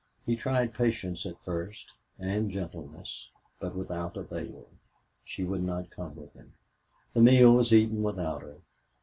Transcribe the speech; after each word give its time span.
He 0.25 0.35
tried 0.35 0.73
patience 0.73 1.27
at 1.27 1.37
first, 1.45 1.91
and 2.17 2.49
gentleness, 2.49 3.29
but 3.59 3.75
without 3.75 4.17
avail. 4.17 4.65
She 5.23 5.43
would 5.43 5.61
not 5.61 5.91
come 5.91 6.15
with 6.15 6.33
him. 6.33 6.53
The 7.13 7.21
meal 7.21 7.53
was 7.53 7.71
eaten 7.71 8.01
without 8.01 8.41
her. 8.41 8.55